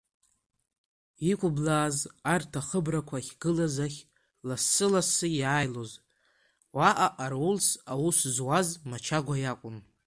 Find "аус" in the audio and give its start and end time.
7.93-8.17